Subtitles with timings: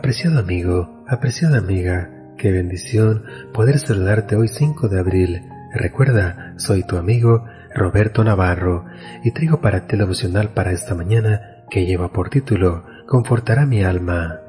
[0.00, 3.22] Apreciado amigo, apreciada amiga, qué bendición
[3.52, 5.42] poder saludarte hoy 5 de abril.
[5.74, 8.86] Recuerda, soy tu amigo Roberto Navarro
[9.22, 13.84] y traigo para ti el devocional para esta mañana que lleva por título Confortará mi
[13.84, 14.40] alma.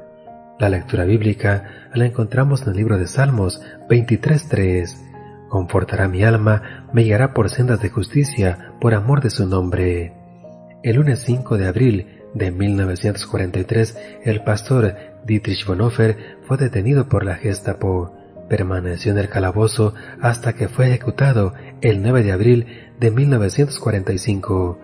[0.58, 5.48] La lectura bíblica la encontramos en el libro de Salmos 23.3.
[5.50, 10.14] Confortará mi alma, me guiará por sendas de justicia, por amor de su nombre.
[10.82, 17.36] El lunes 5 de abril de 1943, el pastor Dietrich Bonhoeffer fue detenido por la
[17.36, 18.16] Gestapo.
[18.48, 22.66] Permaneció en el calabozo hasta que fue ejecutado el 9 de abril
[22.98, 24.78] de 1945.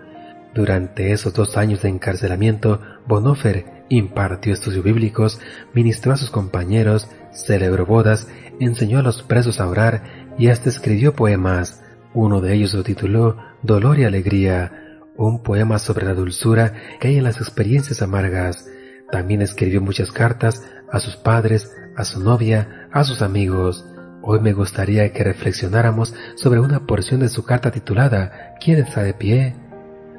[0.55, 5.41] Durante esos dos años de encarcelamiento, Bonhoeffer impartió estudios bíblicos,
[5.75, 8.29] ministró a sus compañeros, celebró bodas,
[8.61, 10.03] enseñó a los presos a orar
[10.39, 11.83] y hasta escribió poemas.
[12.15, 17.19] Uno de ellos lo tituló Dolor y Alegría, un poema sobre la dulzura que hay
[17.19, 18.67] en las experiencias amargas.
[19.11, 23.85] También escribió muchas cartas a sus padres, a su novia, a sus amigos.
[24.23, 29.15] Hoy me gustaría que reflexionáramos sobre una porción de su carta titulada ¿Quién está de
[29.15, 29.57] pie?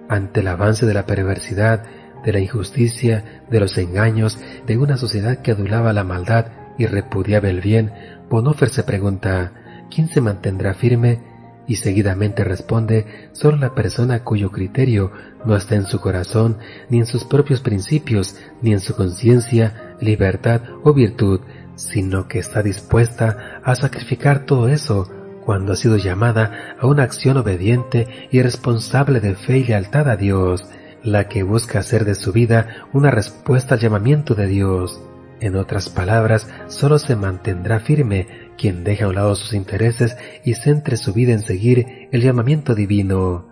[0.08, 1.84] Ante el avance de la perversidad,
[2.24, 7.50] de la injusticia, de los engaños, de una sociedad que adulaba la maldad y repudiaba
[7.50, 7.92] el bien,
[8.30, 9.54] Bonhoeffer se pregunta,
[9.94, 11.29] ¿quién se mantendrá firme?
[11.70, 15.12] Y seguidamente responde, solo la persona cuyo criterio
[15.46, 16.58] no está en su corazón,
[16.90, 21.42] ni en sus propios principios, ni en su conciencia, libertad o virtud,
[21.76, 25.10] sino que está dispuesta a sacrificar todo eso
[25.46, 30.18] cuando ha sido llamada a una acción obediente y responsable de fe y lealtad a
[30.18, 30.66] Dios,
[31.04, 35.00] la que busca hacer de su vida una respuesta al llamamiento de Dios.
[35.42, 38.28] En otras palabras, solo se mantendrá firme
[38.58, 42.76] quien deja a un lado sus intereses y centre su vida en seguir el llamamiento
[42.76, 43.48] divino.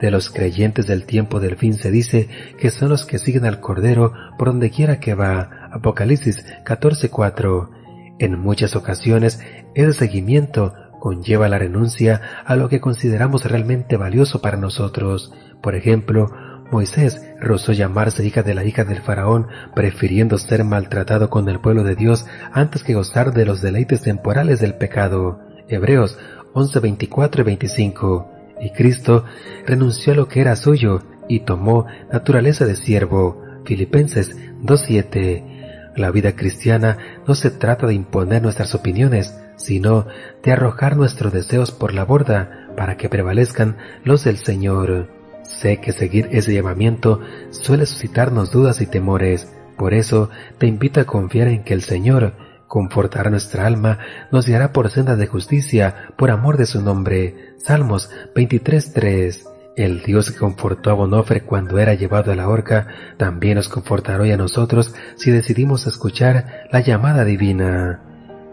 [0.00, 3.60] De los creyentes del tiempo del fin se dice que son los que siguen al
[3.60, 5.70] Cordero por donde quiera que va.
[5.72, 7.70] Apocalipsis 14:4.
[8.18, 9.40] En muchas ocasiones,
[9.74, 15.32] ese seguimiento conlleva la renuncia a lo que consideramos realmente valioso para nosotros.
[15.62, 16.30] Por ejemplo,
[16.70, 21.84] Moisés rozó llamarse hija de la hija del faraón, prefiriendo ser maltratado con el pueblo
[21.84, 25.40] de Dios antes que gozar de los deleites temporales del pecado.
[25.68, 26.18] Hebreos
[26.54, 28.30] 11, 24 y 25.
[28.60, 29.24] Y Cristo
[29.66, 33.42] renunció a lo que era suyo y tomó naturaleza de siervo.
[33.64, 35.92] Filipenses 2.7.
[35.96, 40.06] La vida cristiana no se trata de imponer nuestras opiniones, sino
[40.42, 45.23] de arrojar nuestros deseos por la borda para que prevalezcan los del Señor.
[45.44, 51.04] Sé que seguir ese llamamiento suele suscitarnos dudas y temores, por eso te invito a
[51.04, 52.34] confiar en que el Señor
[52.66, 53.98] confortará nuestra alma,
[54.32, 57.54] nos guiará por sendas de justicia, por amor de su nombre.
[57.58, 63.56] Salmos 23.3 el Dios que confortó a Bonofre cuando era llevado a la horca, también
[63.56, 68.00] nos confortará hoy a nosotros si decidimos escuchar la llamada divina.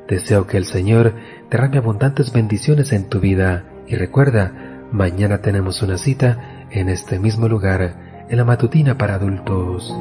[0.08, 1.14] Deseo que el Señor
[1.50, 7.48] derrame abundantes bendiciones en tu vida y recuerda, mañana tenemos una cita en este mismo
[7.48, 9.94] lugar, en la matutina para adultos.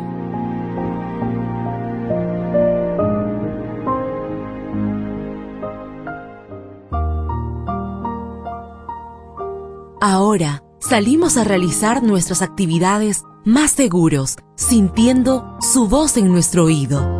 [10.01, 17.20] Ahora salimos a realizar nuestras actividades más seguros, sintiendo su voz en nuestro oído.